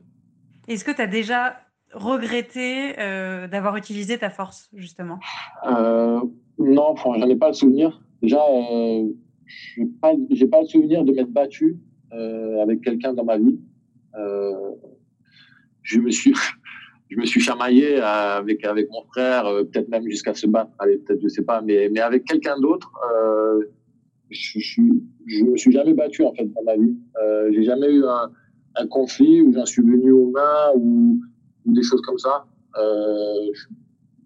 [0.68, 1.58] Est-ce que tu as déjà
[1.94, 5.20] regretté euh, d'avoir utilisé ta force, justement?
[5.68, 6.20] Euh,
[6.58, 8.02] Non, enfin, j'en ai pas le souvenir.
[8.22, 9.08] Déjà, euh,
[9.46, 10.14] je n'ai pas,
[10.52, 11.78] pas, le souvenir de m'être battu
[12.14, 13.60] euh, avec quelqu'un dans ma vie.
[14.18, 14.52] Euh,
[15.82, 16.34] je me suis,
[17.10, 20.72] je me suis chamaillé avec avec mon frère, euh, peut-être même jusqu'à se battre.
[20.80, 22.92] Allez, peut-être, je sais pas, mais mais avec quelqu'un d'autre,
[24.30, 26.98] je, je me suis jamais battu en fait dans ma vie.
[27.52, 28.04] J'ai jamais eu
[28.76, 31.20] un conflit où j'en suis venu aux mains ou,
[31.66, 32.46] ou, des choses comme ça.
[32.78, 33.52] Euh,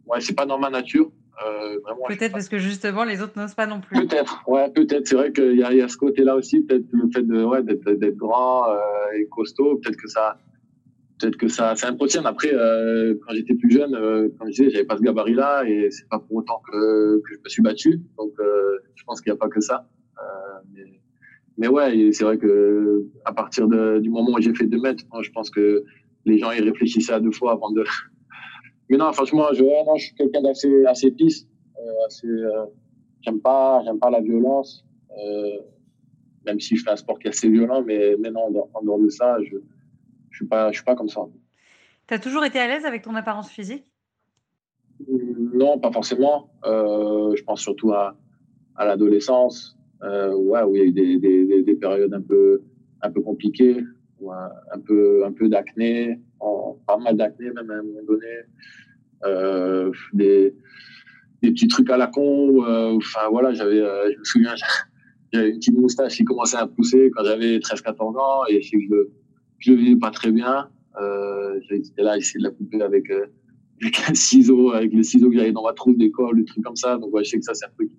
[0.06, 1.12] ouais, c'est pas dans ma nature.
[1.46, 4.08] Euh, peut-être parce que justement les autres n'osent pas non plus.
[4.08, 5.08] Peut-être, ouais, peut-être.
[5.08, 8.18] C'est vrai qu'il y, y, a ce côté-là aussi, peut-être le fait de, ouais, d'être
[8.18, 8.78] grand euh,
[9.16, 10.40] et costaud, peut-être que ça,
[11.20, 12.26] peut-être que ça, ça impressionne.
[12.26, 15.90] Après, euh, quand j'étais plus jeune, euh, comme je disais, j'avais pas ce gabarit-là et
[15.92, 18.02] c'est pas pour autant que, que, je me suis battu.
[18.18, 19.88] Donc, euh, je pense qu'il n'y a pas que ça.
[20.20, 20.24] Euh,
[20.74, 21.00] mais,
[21.58, 25.04] mais, ouais, c'est vrai que à partir de, du moment où j'ai fait deux mètres,
[25.12, 25.84] moi, je pense que
[26.26, 27.84] les gens y réfléchissaient à deux fois avant de.
[28.90, 31.48] Mais non, franchement, je, non, je suis quelqu'un d'assez, assez pisse.
[31.78, 32.28] Euh, assez,
[33.22, 34.86] j'aime pas, j'aime pas la violence.
[36.46, 39.00] même si je fais un sport qui est assez violent, mais, mais non, en dehors
[39.00, 39.58] de ça, je
[40.38, 41.22] je suis pas, je suis pas comme ça.
[42.08, 43.86] Tu as toujours été à l'aise avec ton apparence physique?
[45.10, 46.52] Non, pas forcément.
[46.64, 48.16] Euh, je pense surtout à,
[48.76, 52.62] à l'adolescence, euh, ouais, où il y a eu des, des, des, périodes un peu,
[53.02, 53.84] un peu compliquées,
[54.22, 58.28] un peu, un peu d'acné, pas mal d'acné même à un moment donné,
[59.26, 60.56] euh, des,
[61.42, 62.64] des petits trucs à la con.
[62.66, 64.56] Euh, enfin voilà, j'avais, euh, je me souviens,
[65.34, 69.10] j'avais une petite moustache qui commençait à pousser quand j'avais 13-14 ans et je que
[69.60, 70.70] je le vivais pas très bien.
[71.00, 73.26] Euh, J'étais là essayer de la couper avec, euh,
[73.82, 76.76] avec un ciseau, avec les ciseaux que j'avais dans ma trousse d'école, des trucs comme
[76.76, 76.98] ça.
[76.98, 77.90] Donc ouais, je sais que ça c'est un truc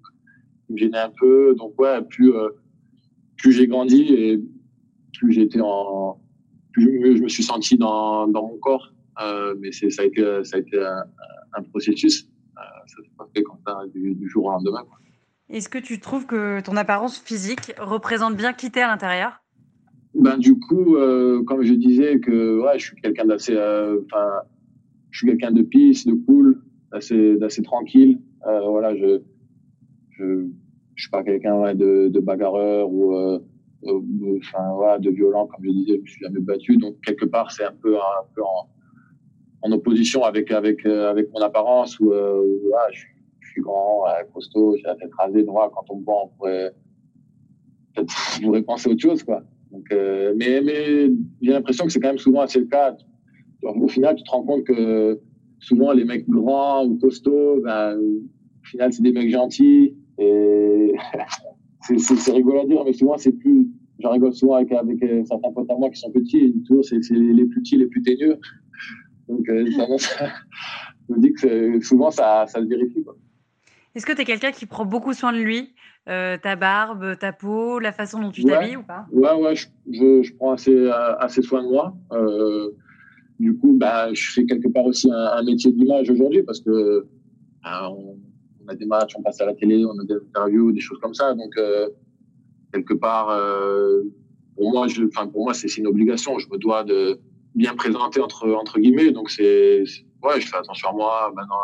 [0.66, 1.54] qui me gênait un peu.
[1.56, 2.48] Donc ouais, plus euh,
[3.36, 4.40] plus j'ai grandi et
[5.18, 6.20] plus j'étais en
[6.76, 8.92] mieux je me suis senti dans, dans mon corps.
[9.20, 11.04] Euh, mais ça a été ça a été un,
[11.54, 12.28] un processus.
[12.56, 14.84] Euh, ça s'est pas fait comme ça du, du jour au lendemain.
[15.48, 19.40] Est-ce que tu trouves que ton apparence physique représente bien qui t'es à l'intérieur?
[20.14, 24.00] Ben du coup, euh, comme je disais que ouais, je suis quelqu'un d'assez, euh,
[25.10, 28.20] je suis quelqu'un de peace, de cool, d'assez, tranquille.
[28.46, 29.20] Euh, voilà, je,
[30.10, 30.46] je,
[30.94, 33.14] je suis pas quelqu'un ouais, de, de bagarreur ou,
[33.88, 36.76] euh, enfin, de violent, comme je disais, je me suis jamais battu.
[36.76, 42.90] Donc quelque part, c'est un peu, en, opposition avec avec avec mon apparence où, voilà,
[42.90, 43.04] je,
[43.50, 45.42] suis grand, costaud, j'ai la tête rasée.
[45.42, 46.72] Donc quand on me voit, on pourrait
[47.98, 49.42] on pourrait penser autre chose, quoi.
[49.92, 50.62] Euh, mais
[51.42, 52.96] j'ai l'impression que c'est quand même souvent assez le cas.
[53.62, 55.20] au final, tu te rends compte que
[55.58, 59.94] souvent les mecs grands ou costauds, ben, au final, c'est des mecs gentils.
[60.18, 60.92] Et
[61.82, 63.68] c'est rigolo à dire, mais souvent, c'est plus.
[64.00, 66.38] J'en rigole souvent avec, avec euh, certains potes à moi qui sont petits.
[66.38, 68.38] Et toujours, c'est les plus petits, les plus teigneux.
[69.28, 69.86] Donc, euh, ça,
[71.08, 73.04] je me dis que souvent, ça, ça se vérifie.
[73.94, 75.74] Est-ce que tu es quelqu'un qui prend beaucoup soin de lui
[76.08, 79.06] euh, ta barbe, ta peau, la façon dont tu t'habilles ou pas?
[79.12, 81.94] Ouais, ouais, je, je, je, prends assez, euh, assez soin de moi.
[82.12, 82.70] Euh,
[83.38, 87.06] du coup, bah, je fais quelque part aussi un, un métier d'image aujourd'hui parce que
[87.62, 88.16] bah, on,
[88.64, 90.98] on, a des matchs, on passe à la télé, on a des interviews, des choses
[91.00, 91.34] comme ça.
[91.34, 91.54] Donc,
[92.72, 94.02] quelque part, euh,
[94.56, 96.38] pour moi, je, pour moi, c'est une obligation.
[96.38, 97.18] Je me dois de
[97.54, 99.10] bien présenter entre, entre guillemets.
[99.10, 99.84] Donc, c'est,
[100.22, 101.32] ouais, je fais attention à moi.
[101.34, 101.56] Maintenant,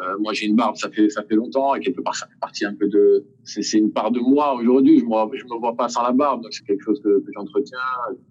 [0.00, 2.38] euh, moi, j'ai une barbe, ça fait ça fait longtemps et quelque part, ça fait
[2.40, 3.24] partie un peu de.
[3.44, 4.98] C'est une part de moi aujourd'hui.
[4.98, 7.78] Je me je me vois pas sans la barbe, donc c'est quelque chose que, j'entretiens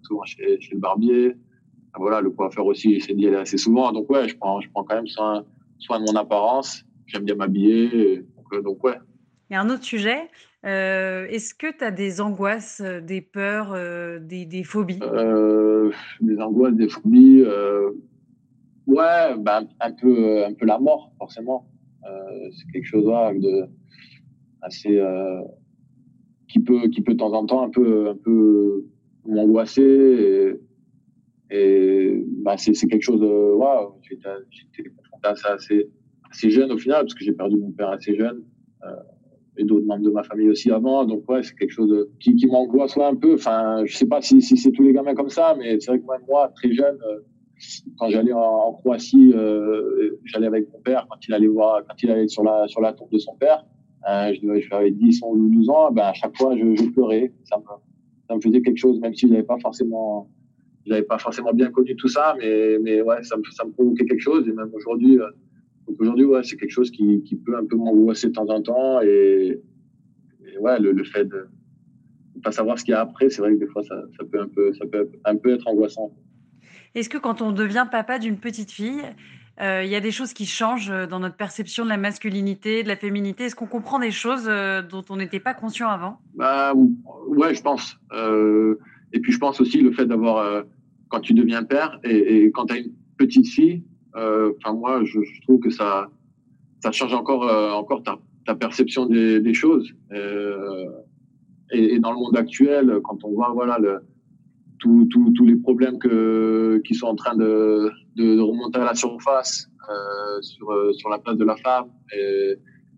[0.02, 1.34] souvent chez, le barbier.
[1.96, 3.92] Voilà, le coiffeur aussi, c'est d'y aller assez souvent.
[3.92, 5.44] Donc ouais, je prends je prends quand même soin
[5.78, 6.84] soin de mon apparence.
[7.06, 8.98] J'aime bien m'habiller, donc, euh, donc ouais.
[9.50, 10.28] Et un autre sujet,
[10.64, 15.00] euh, est-ce que tu as des angoisses, des peurs, euh, des, phobies?
[15.02, 17.42] Euh, Des angoisses, des phobies.
[17.44, 17.90] Euh,
[18.86, 21.66] Ouais, ben, un peu, un peu la mort, forcément.
[22.06, 23.66] Euh, c'est quelque chose de
[24.60, 25.40] assez euh,
[26.48, 28.84] qui peut, qui peut de temps en temps un peu, un peu
[29.26, 30.56] m'angoisser.
[31.50, 33.22] Et, et ben, c'est, quelque chose.
[33.22, 37.88] Ouais, j'étais, confronté à ça assez, jeune au final, parce que j'ai perdu mon père
[37.88, 38.42] assez jeune.
[38.84, 38.96] Euh,
[39.56, 41.04] et d'autres membres de ma famille aussi avant.
[41.04, 43.34] Donc ouais, c'est quelque chose qui, qui m'angoisse un peu.
[43.34, 46.00] Enfin, je sais pas si, si c'est tous les gamins comme ça, mais c'est vrai
[46.00, 47.20] que même moi, très jeune, euh,
[47.98, 52.10] quand j'allais en, Croatie, euh, j'allais avec mon père quand il allait voir, quand il
[52.10, 53.64] allait sur la sur la tombe de son père.
[54.10, 57.32] Euh, je, je avais 10 ou 12 ans, ben à chaque fois je, je pleurais.
[57.44, 57.64] Ça me,
[58.28, 60.28] ça me faisait quelque chose, même si je n'avais pas forcément,
[60.84, 64.04] j'avais pas forcément bien connu tout ça, mais mais ouais, ça me ça me provoquait
[64.04, 64.46] quelque chose.
[64.48, 65.28] Et même aujourd'hui, euh,
[65.98, 69.00] aujourd'hui ouais, c'est quelque chose qui qui peut un peu m'angoisser de temps en temps.
[69.02, 69.60] Et,
[70.46, 71.48] et ouais, le, le fait de
[72.36, 74.24] ne pas savoir ce qu'il y a après, c'est vrai que des fois ça, ça
[74.24, 76.12] peut un peu ça peut un peu être angoissant.
[76.94, 79.02] Est-ce que quand on devient papa d'une petite fille,
[79.60, 82.82] euh, il y a des choses qui changent euh, dans notre perception de la masculinité,
[82.82, 83.44] de la féminité?
[83.44, 86.18] Est-ce qu'on comprend des choses euh, dont on n'était pas conscient avant?
[86.34, 86.72] Bah,
[87.26, 87.98] Ouais, je pense.
[88.12, 88.76] Euh,
[89.12, 90.64] et puis je pense aussi le fait d'avoir,
[91.08, 93.82] quand tu deviens père et, et quand tu as une petite fille,
[94.14, 96.08] enfin moi je, trouve que ça,
[96.82, 99.92] ça change encore, encore ta, perception des, choses.
[101.72, 103.78] Et, et, dans le monde actuel, quand on voit voilà
[104.78, 105.98] tous les problèmes
[106.84, 111.44] qui sont en train de, remonter à la surface euh, sur, euh, la place de
[111.44, 111.86] la femme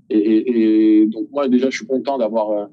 [0.09, 2.68] et, donc moi déjà je suis content d'avoir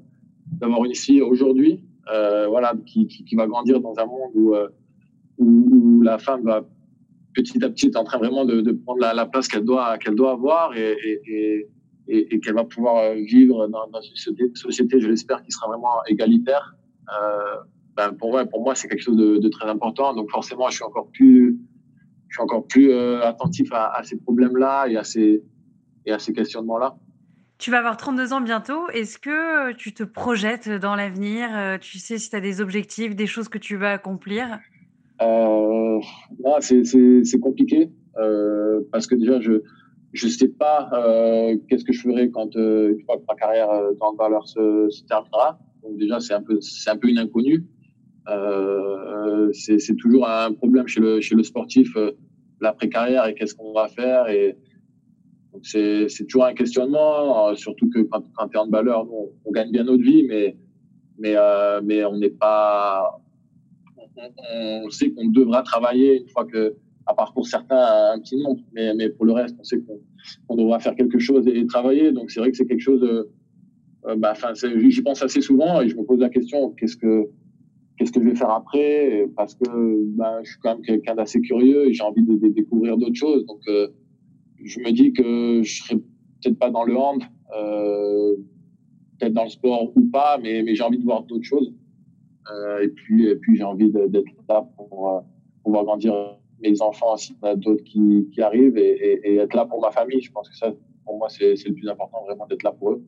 [0.60, 4.68] d'avoir une fille aujourd'hui, voilà, qui, va grandir dans un monde
[5.40, 6.64] où, la femme va
[7.34, 10.16] petit à petit être en train vraiment de, prendre la, la place qu'elle doit qu'elle
[10.16, 11.68] doit avoir et,
[12.08, 16.76] qu'elle va pouvoir vivre dans, une société, je l'espère, qui sera vraiment égalitaire.
[17.10, 17.56] Euh,
[17.96, 20.14] ben pour moi, c'est quelque chose de, très important.
[20.14, 21.58] Donc forcément, je suis encore plus,
[22.30, 25.44] je suis encore plus euh, attentif à, ces problèmes-là et à ces
[26.06, 26.96] et à ces questionnements-là.
[27.58, 28.90] Tu vas avoir 32 ans bientôt.
[28.90, 31.50] Est-ce que tu te projettes dans l'avenir?
[31.56, 34.60] Euh, Tu sais si tu as des objectifs, des choses que tu vas accomplir?
[35.24, 36.00] Euh,
[36.62, 39.62] C'est compliqué euh, parce que déjà, je
[40.14, 42.96] je sais pas euh, qu'est-ce que je ferai quand euh,
[43.28, 43.68] ma carrière
[44.00, 45.60] dans le valeur se, terminera.
[45.82, 47.66] Donc déjà, c'est un peu c'est un peu une inconnue.
[49.54, 52.12] C'est toujours un problème chez le, chez le sportif, euh,
[52.62, 54.30] l'après-carrière et qu'est-ce qu'on va faire.
[54.30, 54.56] Et
[55.64, 60.04] c'est toujours un questionnement, surtout que quand, quand tu es handballeur, on, gagne bien notre
[60.04, 60.58] vie, mais,
[61.18, 61.36] mais,
[61.84, 63.20] mais on n'est pas.
[64.16, 68.62] On, sait qu'on devra travailler une fois que, à part pour certains, un petit nombre,
[68.74, 69.82] mais, mais pour le reste, on sait
[70.48, 72.12] qu'on devra faire quelque chose et, travailler.
[72.12, 73.04] Donc c'est vrai que c'est quelque chose.
[73.04, 77.30] Euh, bah, enfin, j'y pense assez souvent et je me pose la question qu'est-ce que
[77.98, 79.28] qu'est-ce que je vais faire après?
[79.36, 79.66] Parce que
[80.16, 83.46] ben, je suis quand même quelqu'un d'assez curieux et j'ai envie de, découvrir d'autres choses.
[83.46, 83.88] Donc, euh,
[84.64, 87.24] je me dis que je serai peut-être pas dans le hand,
[87.56, 88.36] euh,
[89.20, 91.74] peut-être dans le sport ou pas, mais, mais j'ai envie de voir d'autres choses.
[92.52, 95.22] Euh, et puis, et puis j'ai envie d'être là pour euh,
[95.64, 96.14] pouvoir grandir
[96.62, 99.66] mes enfants s'il y en a d'autres qui, qui arrivent et, et, et, être là
[99.66, 100.22] pour ma famille.
[100.22, 100.72] Je pense que ça,
[101.06, 103.04] pour moi, c'est le plus important, vraiment d'être là pour eux.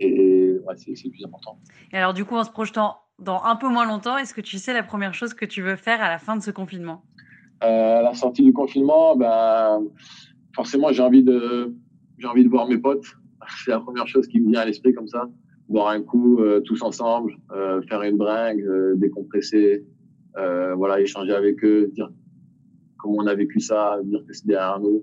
[0.00, 1.58] Et ouais, c'est le plus important.
[1.92, 4.58] Et alors, du coup, en se projetant dans un peu moins longtemps, est-ce que tu
[4.58, 7.02] sais la première chose que tu veux faire à la fin de ce confinement?
[7.62, 9.82] Euh, À la sortie du confinement, ben,
[10.54, 11.74] forcément, j'ai envie de,
[12.24, 13.04] envie de voir mes potes.
[13.64, 15.28] C'est la première chose qui me vient à l'esprit comme ça.
[15.72, 19.86] Boire un coup euh, tous ensemble, euh, faire une bringue, euh, décompresser,
[20.34, 22.10] voilà, échanger avec eux, dire
[22.98, 25.02] comment on a vécu ça, dire que c'est derrière nous.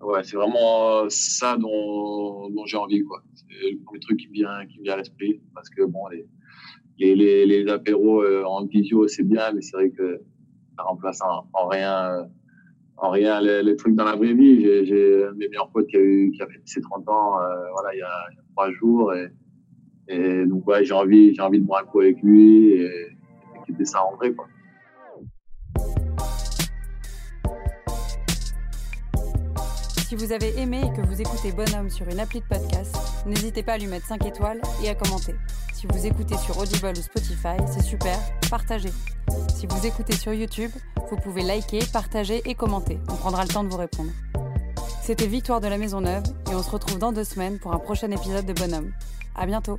[0.00, 3.20] Ouais, c'est vraiment ça dont, j'ai envie, quoi.
[3.34, 6.04] C'est le premier truc qui me vient, qui vient à l'esprit, parce que bon,
[6.98, 10.20] les, apéros en visio, c'est bien, mais c'est vrai que
[10.76, 12.28] ça remplace en, en rien,
[12.96, 14.62] en rien les, trucs dans la vraie vie.
[14.62, 17.30] J'ai de mes meilleurs potes qui a, eu, qui ses 30 ans,
[17.72, 19.30] voilà, il y, a, il y a trois jours, et,
[20.08, 23.16] et donc ouais, j'ai envie, j'ai envie de boire un coup avec lui et,
[23.78, 24.46] et ça en vrai, quoi.
[30.06, 33.64] Si vous avez aimé et que vous écoutez Bonhomme sur une appli de podcast, n'hésitez
[33.64, 35.34] pas à lui mettre 5 étoiles et à commenter.
[35.72, 38.16] Si vous écoutez sur Audible ou Spotify, c'est super,
[38.48, 38.92] partagez.
[39.52, 40.70] Si vous écoutez sur YouTube,
[41.10, 43.00] vous pouvez liker, partager et commenter.
[43.10, 44.10] On prendra le temps de vous répondre.
[45.02, 47.78] C'était Victoire de la Maison Neuve et on se retrouve dans deux semaines pour un
[47.78, 48.92] prochain épisode de Bonhomme.
[49.34, 49.78] À bientôt.